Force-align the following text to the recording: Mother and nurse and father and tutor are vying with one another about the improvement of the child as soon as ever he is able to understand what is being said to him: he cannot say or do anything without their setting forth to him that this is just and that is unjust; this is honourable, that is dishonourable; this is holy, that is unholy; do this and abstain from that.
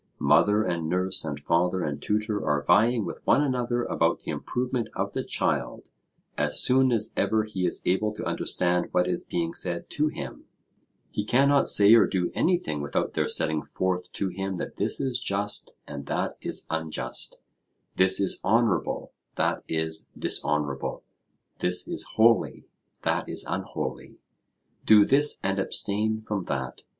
Mother 0.17 0.63
and 0.63 0.89
nurse 0.89 1.23
and 1.23 1.39
father 1.39 1.83
and 1.83 2.01
tutor 2.01 2.43
are 2.43 2.63
vying 2.63 3.05
with 3.05 3.21
one 3.23 3.43
another 3.43 3.83
about 3.83 4.21
the 4.23 4.31
improvement 4.31 4.89
of 4.95 5.11
the 5.13 5.23
child 5.23 5.91
as 6.39 6.59
soon 6.59 6.91
as 6.91 7.13
ever 7.15 7.43
he 7.43 7.67
is 7.67 7.83
able 7.85 8.11
to 8.13 8.25
understand 8.25 8.87
what 8.93 9.07
is 9.07 9.23
being 9.23 9.53
said 9.53 9.91
to 9.91 10.07
him: 10.07 10.45
he 11.11 11.23
cannot 11.23 11.69
say 11.69 11.93
or 11.93 12.07
do 12.07 12.31
anything 12.33 12.81
without 12.81 13.13
their 13.13 13.29
setting 13.29 13.61
forth 13.61 14.11
to 14.13 14.29
him 14.29 14.55
that 14.55 14.77
this 14.77 14.99
is 14.99 15.19
just 15.19 15.75
and 15.87 16.07
that 16.07 16.35
is 16.41 16.65
unjust; 16.71 17.39
this 17.95 18.19
is 18.19 18.41
honourable, 18.43 19.13
that 19.35 19.61
is 19.67 20.09
dishonourable; 20.17 21.03
this 21.59 21.87
is 21.87 22.03
holy, 22.15 22.65
that 23.03 23.29
is 23.29 23.45
unholy; 23.47 24.17
do 24.83 25.05
this 25.05 25.39
and 25.43 25.59
abstain 25.59 26.19
from 26.19 26.45
that. 26.45 26.81